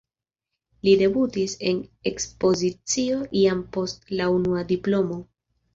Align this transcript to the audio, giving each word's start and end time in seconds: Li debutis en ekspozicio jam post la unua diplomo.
Li 0.87 0.93
debutis 1.01 1.53
en 1.73 1.83
ekspozicio 2.13 3.23
jam 3.45 3.65
post 3.79 4.15
la 4.21 4.33
unua 4.41 4.71
diplomo. 4.75 5.25